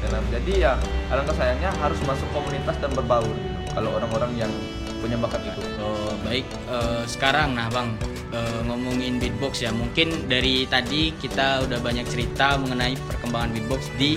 Dan, 0.00 0.24
jadi 0.32 0.52
ya 0.56 0.72
alangkah 1.12 1.36
sayangnya 1.36 1.70
harus 1.76 2.00
masuk 2.08 2.24
komunitas 2.32 2.72
dan 2.80 2.90
berbaur 2.96 3.30
gitu. 3.30 3.76
kalau 3.76 3.94
orang-orang 4.00 4.32
yang 4.32 4.52
punya 4.98 5.14
bakat 5.20 5.44
itu. 5.44 5.62
Oh, 5.78 6.16
baik. 6.24 6.48
Eh, 6.66 7.04
sekarang 7.04 7.52
nah 7.52 7.68
bang 7.68 8.09
eh, 8.32 8.60
ngomongin 8.66 9.18
beatbox 9.18 9.62
ya. 9.62 9.70
Mungkin 9.74 10.30
dari 10.30 10.66
tadi 10.66 11.14
kita 11.14 11.66
udah 11.66 11.78
banyak 11.82 12.06
cerita 12.08 12.58
mengenai 12.58 12.96
perkembangan 13.06 13.50
beatbox 13.54 13.90
di 13.98 14.16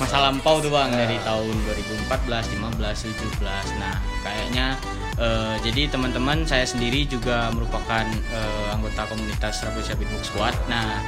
masa 0.00 0.18
lampau 0.18 0.58
tuh 0.58 0.72
bang. 0.72 0.90
Dari 0.90 1.16
tahun 1.22 1.54
2014, 2.08 2.54
15, 2.58 3.06
17 3.38 3.82
nah 3.82 3.96
kayaknya 4.22 4.66
eh, 5.20 5.54
jadi 5.62 5.92
teman-teman 5.92 6.46
saya 6.48 6.64
sendiri 6.64 7.06
juga 7.06 7.50
merupakan 7.54 8.06
eh, 8.08 8.74
anggota 8.74 9.06
komunitas 9.10 9.62
Rafflesia 9.66 9.94
Beatbox 9.98 10.32
Squad. 10.32 10.54
Nah 10.66 11.02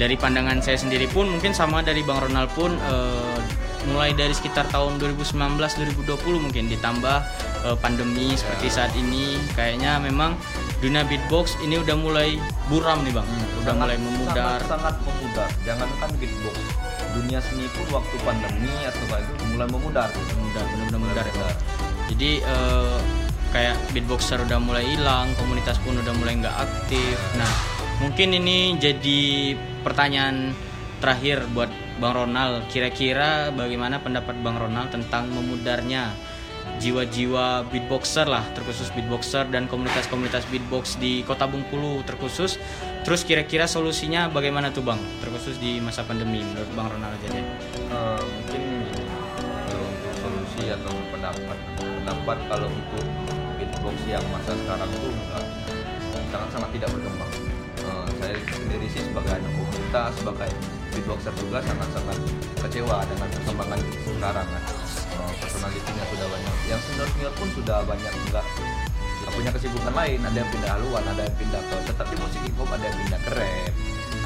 dari 0.00 0.16
pandangan 0.16 0.64
saya 0.64 0.80
sendiri 0.80 1.04
pun 1.12 1.28
mungkin 1.28 1.52
sama 1.52 1.84
dari 1.84 2.00
Bang 2.00 2.24
Ronald 2.24 2.48
pun 2.56 2.72
eh, 2.72 3.38
mulai 3.88 4.12
dari 4.12 4.32
sekitar 4.32 4.68
tahun 4.68 5.00
2019 5.00 5.56
2020 5.56 6.40
mungkin 6.40 6.72
ditambah 6.72 7.18
eh, 7.68 7.76
pandemi 7.80 8.32
seperti 8.32 8.72
saat 8.72 8.92
ini. 8.96 9.36
Kayaknya 9.52 10.00
memang 10.00 10.40
dunia 10.80 11.04
beatbox 11.04 11.60
ini 11.60 11.76
udah 11.76 11.92
mulai 11.94 12.40
buram 12.66 13.04
nih 13.04 13.12
Bang. 13.12 13.28
Udah 13.28 13.36
Hmm, 13.36 13.62
Sangat- 13.62 13.84
mulai 13.86 13.98
memudar. 13.98 14.58
sangat, 14.58 14.60
sangat 14.66 14.94
memudar. 15.02 15.48
Jangankan 15.62 16.10
beatbox. 16.16 16.56
Dunia 17.10 17.38
seni 17.38 17.66
pun 17.68 17.86
waktu 17.90 18.16
pandemi 18.20 18.72
atau 18.82 19.04
kayak 19.06 19.24
itu 19.26 19.44
mulai 19.50 19.68
memudar. 19.68 20.08
Memudar 20.08 20.64
benar-benar 20.66 20.98
memudar 20.98 21.24
ya 21.24 21.34
Bang. 21.36 21.56
jadi 22.08 22.30
eh, 22.42 22.98
kayak 23.50 23.76
beatboxer 23.90 24.38
udah 24.40 24.58
mulai 24.58 24.82
hilang 24.84 25.30
komunitas 25.34 25.78
pun 25.78 25.94
udah 25.94 26.10
mulai 26.12 26.34
nggak 26.36 26.56
aktif. 26.56 27.16
Nah 27.34 27.50
mungkin 27.98 28.32
ini 28.32 28.74
jadi 28.76 29.54
pertanyaan 29.80 30.56
terakhir 30.98 31.44
buat 31.50 31.68
Bang 31.96 32.14
Ronald. 32.14 32.64
Kira-kira 32.66 33.52
bagaimana 33.52 34.00
pendapat 34.00 34.32
Bang 34.40 34.56
Ronald 34.56 34.88
tentang 34.88 35.28
memudarnya 35.28 36.10
jiwa-jiwa 36.80 37.68
beatboxer 37.68 38.24
lah 38.24 38.40
terkhusus 38.56 38.88
beatboxer 38.96 39.44
dan 39.52 39.68
komunitas-komunitas 39.68 40.48
beatbox 40.48 40.96
di 40.96 41.20
kota 41.28 41.44
Bengkulu 41.44 42.00
terkhusus. 42.08 42.56
Terus 43.04 43.22
kira-kira 43.28 43.68
solusinya 43.68 44.32
bagaimana 44.32 44.72
tuh 44.72 44.80
Bang? 44.80 45.00
Terkhusus 45.20 45.60
di 45.60 45.76
masa 45.78 46.00
pandemi 46.02 46.40
menurut 46.40 46.72
Bang 46.72 46.88
Ronald 46.88 47.12
aja 47.20 47.28
deh. 47.36 47.44
Eh, 47.44 48.22
mungkin 48.24 48.62
kalau 49.68 49.84
untuk 49.84 50.12
solusi 50.24 50.64
atau 50.72 50.92
pendapat 51.12 51.58
pendapat 51.76 52.38
kalau 52.48 52.68
untuk 52.72 53.06
beatbox 53.60 53.96
yang 54.08 54.24
masa 54.32 54.56
sekarang 54.56 54.88
tuh 54.88 55.12
enggak 55.12 55.44
sangat-sangat 56.32 56.70
tidak 56.80 56.88
berkembang. 56.96 57.32
Eh, 57.80 58.06
saya 58.20 58.34
sendiri 58.56 58.86
sih 58.88 59.02
sebagai 59.04 59.32
anak 59.36 59.52
komunitas 59.52 60.12
sebagai 60.16 60.50
beatboxer 60.96 61.34
juga 61.36 61.58
sangat-sangat 61.60 62.16
kecewa 62.64 63.04
dengan 63.04 63.28
perkembangan 63.36 63.80
sekarang 64.00 64.48
kan. 64.48 64.62
Eh, 64.64 64.79
personalitinya 65.42 66.04
sudah 66.12 66.26
banyak. 66.28 66.56
Yang 66.68 66.80
senior-senior 66.88 67.32
pun 67.36 67.48
sudah 67.56 67.78
banyak 67.88 68.12
enggak 68.28 68.46
nggak 69.20 69.36
punya 69.36 69.50
kesibukan 69.52 69.92
lain 69.92 70.16
ada 70.24 70.36
yang 70.40 70.48
pindah 70.48 70.70
haluan 70.80 71.04
ada 71.04 71.28
yang 71.28 71.36
pindah 71.36 71.60
ke 71.60 71.76
tetapi 71.92 72.14
musik 72.24 72.40
hip 72.40 72.56
hop 72.56 72.72
ada 72.72 72.88
yang 72.88 72.96
pindah 73.04 73.20
ke 73.20 73.30
rap 73.36 73.74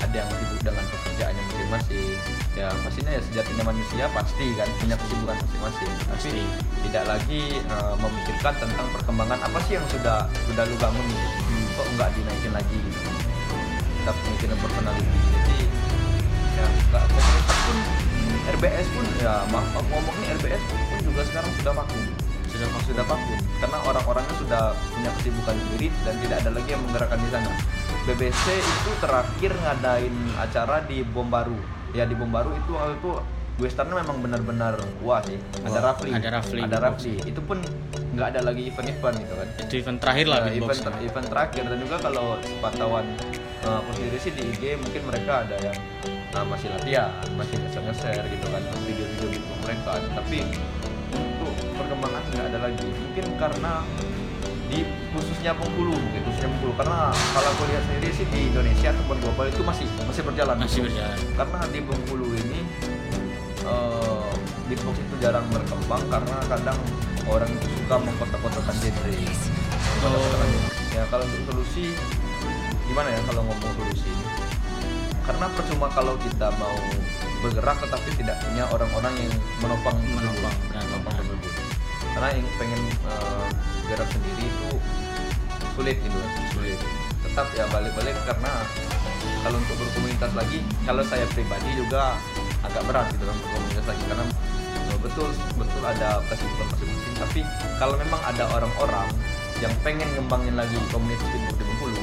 ada 0.00 0.16
yang 0.22 0.30
sibuk 0.38 0.60
dengan 0.62 0.84
pekerjaannya 0.90 1.42
masing-masing. 1.48 2.16
Ya 2.54 2.68
pastinya 2.84 3.10
ya 3.14 3.22
sejatinya 3.24 3.64
manusia 3.66 4.04
pasti 4.12 4.46
kan 4.54 4.68
punya 4.78 4.96
kesibukan 5.00 5.36
masing-masing. 5.38 5.90
Tapi 5.90 6.12
Pasti. 6.14 6.42
tidak 6.86 7.04
lagi 7.08 7.42
eh, 7.58 7.94
memikirkan 7.98 8.54
tentang 8.60 8.86
perkembangan 8.92 9.38
apa 9.42 9.58
sih 9.64 9.72
yang 9.80 9.86
sudah 9.88 10.28
sudah 10.50 10.64
lu 10.68 10.76
bangun 10.78 11.04
gitu. 11.08 11.28
kok 11.74 11.88
nggak 11.98 12.08
dinaikin 12.14 12.52
lagi 12.54 12.76
gitu. 12.78 12.98
Tetap 14.02 14.16
mikirin 14.30 14.58
personality. 14.60 15.18
Jadi 15.34 15.58
ya 16.54 16.66
nggak 16.92 17.04
pun 17.10 17.76
RBS 18.44 18.86
pun 18.92 19.06
ya 19.18 19.34
maaf 19.50 19.84
ngomongnya 19.90 20.36
RBS 20.38 20.62
pun 20.68 20.78
juga 21.14 21.30
sekarang 21.30 21.50
sudah 21.62 21.72
vakum. 21.78 22.02
Sudah 22.50 22.66
sudah 22.90 23.04
vakum. 23.06 23.38
Karena 23.62 23.78
orang-orangnya 23.86 24.34
sudah 24.34 24.62
punya 24.90 25.10
kesibukan 25.14 25.54
sendiri 25.54 25.86
dan 26.02 26.14
tidak 26.18 26.36
ada 26.42 26.50
lagi 26.50 26.68
yang 26.74 26.82
menggerakkan 26.82 27.18
di 27.22 27.28
sana. 27.30 27.50
BBC 28.04 28.44
itu 28.58 28.90
terakhir 28.98 29.52
ngadain 29.54 30.14
acara 30.42 30.82
di 30.90 31.06
Bom 31.06 31.30
Baru. 31.30 31.54
Ya 31.94 32.02
di 32.02 32.18
Bom 32.18 32.34
Baru 32.34 32.50
itu 32.58 32.74
waktu 32.74 32.98
itu 32.98 33.10
Westernnya 33.54 34.02
memang 34.02 34.18
benar-benar 34.18 34.74
wah 35.06 35.22
sih. 35.22 35.38
Ada 35.62 35.78
Wah, 35.78 35.94
Rafli. 35.94 36.10
ada 36.10 36.28
Rafli. 36.34 36.60
Ada. 36.66 36.76
Rafli. 36.82 37.14
Itu 37.22 37.38
pun 37.38 37.62
nggak 38.18 38.34
ada 38.34 38.40
lagi 38.42 38.66
event-event 38.66 39.14
gitu 39.22 39.34
kan. 39.38 39.48
Itu 39.62 39.74
event 39.78 39.98
terakhir 40.02 40.26
lah 40.26 40.38
Ya, 40.50 40.58
event, 40.58 40.80
ter- 40.82 41.02
event 41.06 41.26
terakhir. 41.30 41.62
Dan 41.70 41.78
juga 41.78 41.96
kalau 42.02 42.34
pantauan 42.58 43.06
uh, 43.62 43.78
aku 43.78 43.90
sendiri 43.94 44.18
sih 44.18 44.34
di 44.34 44.42
IG 44.50 44.74
mungkin 44.82 45.02
mereka 45.06 45.46
ada 45.46 45.54
yang 45.62 45.78
uh, 46.34 46.42
masih 46.50 46.66
latihan 46.74 47.14
masih 47.38 47.54
nge-share 47.62 48.26
gitu 48.26 48.46
kan. 48.50 48.62
Video-video 48.90 49.28
gitu. 49.38 49.52
Mereka 49.62 50.02
tapi 50.02 50.38
nggak 52.10 52.46
ada 52.52 52.58
lagi 52.70 52.86
mungkin 52.88 53.26
karena 53.40 53.72
di 54.68 54.80
khususnya 55.14 55.52
Bengkulu 55.54 55.94
mungkin 55.94 56.20
khususnya 56.26 56.48
Bengkulu 56.50 56.72
karena 56.76 56.98
kalau 57.14 57.48
aku 57.54 57.62
lihat 57.70 57.82
sendiri 57.86 58.08
sih 58.10 58.26
di 58.28 58.40
Indonesia 58.50 58.88
ataupun 58.90 59.16
global 59.22 59.46
itu 59.48 59.62
masih 59.62 59.86
masih 60.04 60.22
berjalan 60.26 60.56
masih 60.58 60.80
berjalan 60.84 61.18
karena 61.38 61.58
di 61.70 61.80
Bengkulu 61.84 62.26
ini 62.34 62.60
eh, 63.64 64.30
beatbox 64.68 64.96
itu 64.96 65.14
jarang 65.20 65.44
berkembang 65.52 66.02
karena 66.08 66.36
kadang 66.48 66.78
orang 67.28 67.48
itu 67.52 67.66
suka 67.80 67.96
mengkotak-kotakan 68.00 68.74
genre. 68.80 69.16
Genre. 70.00 70.48
Ya 70.92 71.02
kalau 71.08 71.24
untuk 71.24 71.42
solusi 71.52 71.92
gimana 72.84 73.08
ya 73.12 73.20
kalau 73.28 73.42
ngomong 73.48 73.72
solusi? 73.76 74.12
Karena 75.24 75.48
percuma 75.56 75.88
kalau 75.88 76.20
kita 76.20 76.52
mau 76.60 76.76
bergerak 77.40 77.80
tetapi 77.80 78.10
tidak 78.20 78.36
punya 78.44 78.64
orang-orang 78.68 79.14
yang 79.16 79.32
menopang 79.60 79.96
Menopang, 80.04 80.54
menopang. 80.68 81.16
Karena 82.14 82.28
yang 82.32 82.48
pengen 82.56 82.80
eh, 83.10 83.46
gerak 83.90 84.08
sendiri 84.08 84.44
itu 84.46 84.70
sulit 85.74 85.96
gitu. 85.98 86.16
Kan, 86.16 86.30
sulit. 86.54 86.78
Tetap 87.26 87.46
ya 87.58 87.66
balik-balik 87.68 88.14
karena 88.24 88.52
kalau 89.42 89.60
untuk 89.60 89.76
berkomunitas 89.76 90.32
lagi, 90.32 90.58
kalau 90.88 91.02
saya 91.04 91.26
pribadi 91.34 91.68
juga 91.76 92.16
agak 92.64 92.82
berat 92.88 93.06
gitu 93.12 93.24
kan 93.26 93.36
berkomunitas 93.36 93.86
lagi. 93.90 94.02
Karena 94.06 94.24
eh, 94.94 94.98
betul 95.02 95.28
betul 95.58 95.82
ada 95.82 96.22
kesibukan 96.30 96.66
masing-masing. 96.72 97.14
Tapi 97.18 97.40
kalau 97.82 97.94
memang 97.98 98.20
ada 98.22 98.46
orang-orang 98.54 99.08
yang 99.62 99.74
pengen 99.86 100.06
ngembangin 100.18 100.54
lagi 100.58 100.74
komunitas 100.90 101.26
beatbox 101.30 101.56
di 101.58 101.64
Bengkulu, 101.66 102.02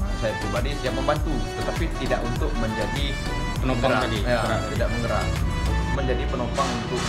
nah, 0.00 0.12
saya 0.20 0.32
pribadi 0.40 0.70
siap 0.80 0.96
membantu, 0.96 1.32
tetapi 1.60 1.84
tidak 2.00 2.20
untuk 2.24 2.48
menjadi 2.56 3.12
Penopang 3.60 3.92
tadi, 4.00 4.24
ya, 4.24 4.40
tidak 4.72 4.88
menggerak, 4.88 5.26
menjadi 5.92 6.24
penopang 6.32 6.64
untuk 6.80 7.02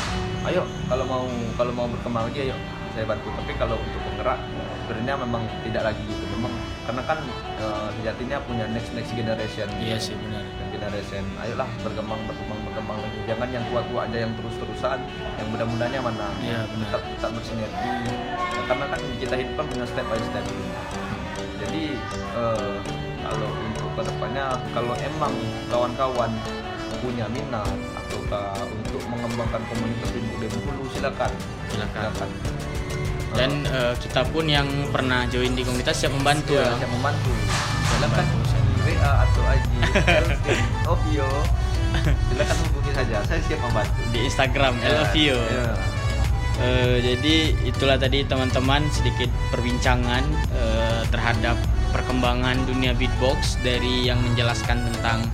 ayo 0.50 0.62
kalau 0.90 1.06
mau 1.06 1.24
kalau 1.60 1.72
mau 1.76 1.88
berkembang 1.90 2.26
lagi 2.32 2.50
ayo 2.50 2.58
saya 2.92 3.08
bantu. 3.08 3.32
Tapi 3.32 3.56
kalau 3.56 3.80
untuk 3.80 4.02
penggerak 4.04 4.40
sebenarnya 4.84 5.16
memang 5.24 5.44
tidak 5.64 5.84
lagi 5.92 6.04
gitu. 6.04 6.24
Memang 6.36 6.54
karena 6.84 7.02
kan 7.08 7.20
eh, 7.62 7.88
sejatinya 8.00 8.38
punya 8.44 8.66
next 8.68 8.92
next 8.92 9.16
generation. 9.16 9.68
iya 9.80 9.96
sih 9.96 10.18
benar 10.20 10.44
generation, 10.82 11.24
ayolah 11.38 11.70
berkembang 11.86 12.18
berkembang 12.26 12.60
berkembang 12.66 12.98
lagi. 12.98 13.20
Jangan 13.30 13.50
yang 13.54 13.64
tua-tua 13.70 14.10
aja 14.10 14.18
yang 14.26 14.34
terus-terusan, 14.34 15.00
yang 15.38 15.48
muda-mudanya 15.54 16.00
mana? 16.02 16.28
Iya, 16.42 16.66
benar. 16.74 16.88
Tetap 16.90 17.02
tetap 17.06 17.32
bersinergi. 17.38 17.92
Ya, 18.10 18.62
karena 18.66 18.86
kan 18.90 19.02
kita 19.22 19.36
hidup 19.38 19.54
kan 19.62 19.66
punya 19.70 19.86
step 19.86 20.06
by 20.10 20.22
step. 20.26 20.46
Jadi 21.62 21.84
eh, 22.18 22.76
kalau 23.22 23.50
untuk 23.70 23.90
ke 23.94 24.02
depannya 24.10 24.46
kalau 24.74 24.94
emang 24.98 25.34
kawan-kawan 25.70 26.32
punya 27.02 27.26
minat 27.34 27.78
ataukah 27.98 28.54
untuk 28.70 29.02
mengembangkan 29.10 29.62
komunitas 29.68 30.10
ibu 30.14 30.34
di 30.38 30.48
Bengkulu 30.48 30.86
silakan. 30.94 31.32
Silakan. 31.74 32.02
silakan. 32.14 32.30
Dan 33.32 33.52
eh, 33.66 33.94
kita 33.98 34.22
pun 34.30 34.46
yang 34.46 34.68
pernah 34.94 35.26
join 35.28 35.58
di 35.58 35.66
komunitas 35.66 35.98
siap 35.98 36.14
membantu. 36.14 36.56
Ya, 36.56 36.70
ya. 36.70 36.78
saya 36.78 36.90
membantu. 36.94 37.32
silakan 37.92 38.26
WA 38.82 39.12
atau 39.28 39.42
IG 39.46 39.72
Ovio 40.90 41.30
silakan 42.30 42.58
hubungi 42.70 42.92
saja. 42.94 43.18
Saya 43.26 43.42
siap 43.44 43.60
membantu. 43.66 44.00
Di 44.14 44.20
Instagram 44.30 44.74
Ya, 44.80 44.90
love 45.02 45.18
you. 45.18 45.38
ya. 45.38 45.74
Eh, 46.62 46.98
jadi 47.02 47.36
itulah 47.66 47.98
tadi 47.98 48.22
teman-teman 48.28 48.86
sedikit 48.94 49.32
perbincangan 49.50 50.22
eh, 50.54 51.02
terhadap 51.10 51.58
perkembangan 51.90 52.56
dunia 52.70 52.94
beatbox 52.94 53.58
dari 53.66 54.06
yang 54.06 54.22
menjelaskan 54.22 54.86
tentang 54.92 55.26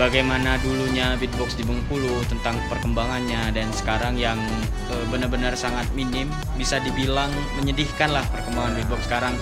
bagaimana 0.00 0.56
dulunya 0.64 1.12
beatbox 1.20 1.60
di 1.60 1.64
Bengkulu 1.68 2.24
tentang 2.24 2.56
perkembangannya 2.72 3.52
dan 3.52 3.68
sekarang 3.76 4.16
yang 4.16 4.40
eh, 4.88 5.04
benar-benar 5.12 5.52
sangat 5.52 5.84
minim 5.92 6.32
bisa 6.56 6.80
dibilang 6.80 7.28
menyedihkan 7.60 8.08
lah 8.08 8.24
perkembangan 8.32 8.80
beatbox 8.80 9.04
sekarang. 9.04 9.36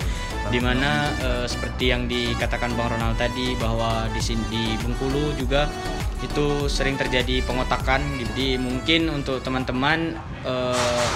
Di 0.51 0.59
mana 0.59 1.07
eh, 1.23 1.47
seperti 1.47 1.95
yang 1.95 2.11
dikatakan 2.11 2.75
Bang 2.75 2.91
Ronald 2.91 3.15
tadi 3.15 3.55
bahwa 3.55 4.11
di 4.11 4.19
sini 4.19 4.43
di 4.51 4.65
Bengkulu 4.83 5.39
juga 5.39 5.71
itu 6.19 6.67
sering 6.67 6.99
terjadi 6.99 7.47
pengotakan 7.47 8.03
jadi 8.19 8.59
mungkin 8.59 9.15
untuk 9.15 9.39
teman-teman 9.47 10.19
eh, 10.43 11.07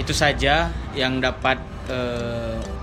itu 0.00 0.16
saja 0.16 0.72
yang 0.96 1.20
dapat 1.20 1.60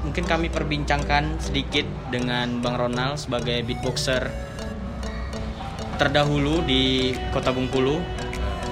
mungkin 0.03 0.27
kami 0.27 0.51
perbincangkan 0.51 1.39
sedikit 1.39 1.87
dengan 2.11 2.59
Bang 2.59 2.75
Ronald 2.75 3.15
sebagai 3.15 3.63
beatboxer 3.63 4.27
terdahulu 5.97 6.63
di 6.63 7.13
Kota 7.33 7.51
Bengkulu. 7.51 7.99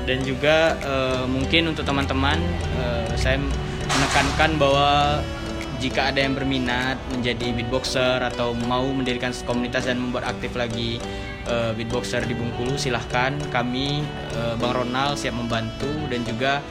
Dan 0.05 0.21
juga 0.21 0.77
eh, 0.85 1.25
mungkin 1.25 1.73
untuk 1.73 1.81
teman-teman 1.81 2.37
eh, 2.77 3.09
saya 3.17 3.41
menekankan 3.89 4.61
bahwa 4.61 5.17
jika 5.81 6.09
ada 6.09 6.23
yang 6.23 6.33
berminat 6.33 6.95
menjadi 7.11 7.51
beatboxer 7.51 8.23
atau 8.23 8.55
mau 8.65 8.85
mendirikan 8.89 9.35
komunitas 9.43 9.85
dan 9.85 9.99
membuat 9.99 10.29
aktif 10.37 10.55
lagi 10.55 11.01
eh, 11.49 11.71
beatboxer 11.73 12.23
di 12.25 12.37
Bengkulu 12.37 12.77
silahkan. 12.77 13.33
Kami 13.49 14.05
eh, 14.33 14.53
Bang 14.61 14.77
Ronald 14.77 15.17
siap 15.17 15.35
membantu. 15.35 15.89
Dan 16.07 16.21
juga 16.23 16.61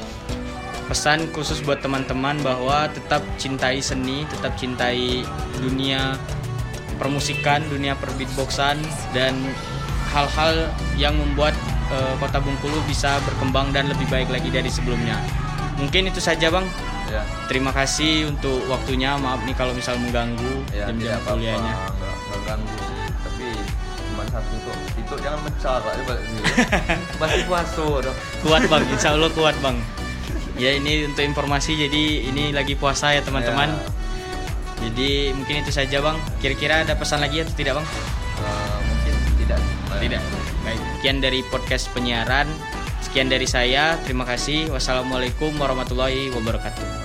pesan 0.88 1.32
khusus 1.32 1.64
buat 1.64 1.80
teman-teman 1.80 2.38
bahwa 2.44 2.88
tetap 2.92 3.24
cintai 3.40 3.80
seni 3.80 4.28
tetap 4.28 4.52
cintai 4.60 5.24
dunia 5.64 6.12
permusikan 7.00 7.64
dunia 7.72 7.96
perbeatboxan 7.96 8.76
dan 9.16 9.32
hal-hal 10.14 10.70
yang 10.94 11.18
membuat 11.18 11.58
eh, 11.90 12.14
kota 12.22 12.38
Bengkulu 12.38 12.78
bisa 12.86 13.18
berkembang 13.26 13.74
dan 13.74 13.90
lebih 13.90 14.06
baik 14.06 14.30
lagi 14.30 14.48
dari 14.48 14.70
sebelumnya. 14.70 15.18
Mungkin 15.74 16.06
itu 16.06 16.22
saja 16.22 16.54
bang. 16.54 16.62
Ya. 17.10 17.26
Terima 17.50 17.74
kasih 17.74 18.30
untuk 18.30 18.62
waktunya. 18.70 19.18
Maaf 19.18 19.42
nih 19.42 19.58
kalau 19.58 19.74
misal 19.74 19.98
mengganggu 19.98 20.62
ya 20.70 20.86
jam-jam 20.88 21.18
kuliahnya. 21.26 21.74
Nggak 21.74 22.14
nggak 22.14 22.40
ganggu 22.46 22.76
sih. 22.78 22.98
Tapi 23.26 23.46
cuma 24.14 24.22
satu 24.30 24.54
tuh 24.62 24.76
itu 25.02 25.14
jangan 25.18 25.38
balik 25.82 26.24
dulu. 26.30 26.44
Masih 27.20 27.42
puasa 27.50 27.86
dong 28.06 28.16
kuat 28.46 28.62
bang. 28.70 28.82
Insya 28.94 29.08
Allah 29.18 29.30
kuat 29.38 29.56
bang. 29.58 29.76
Ya 30.54 30.70
ini 30.78 31.10
untuk 31.10 31.26
informasi. 31.26 31.74
Jadi 31.74 32.30
ini 32.30 32.54
lagi 32.54 32.78
puasa 32.78 33.10
ya 33.10 33.20
teman-teman. 33.26 33.74
Ya, 33.74 34.90
jadi 34.90 35.34
mungkin 35.34 35.66
itu 35.66 35.74
saja 35.74 35.98
bang. 35.98 36.16
Kira-kira 36.38 36.86
ada 36.86 36.94
pesan 36.94 37.18
lagi 37.18 37.42
atau 37.42 37.54
tidak 37.58 37.82
bang 37.82 37.86
tidak. 40.00 40.22
Baik. 40.64 40.80
Sekian 40.98 41.18
dari 41.20 41.40
podcast 41.52 41.92
penyiaran. 41.92 42.48
Sekian 43.04 43.28
dari 43.28 43.44
saya. 43.44 44.00
Terima 44.02 44.24
kasih. 44.24 44.72
Wassalamualaikum 44.72 45.54
warahmatullahi 45.60 46.32
wabarakatuh. 46.32 47.03